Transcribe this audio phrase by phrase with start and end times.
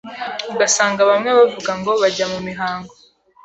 [0.53, 2.93] ugasanga bamwe bavuga ngo bajya mu mihango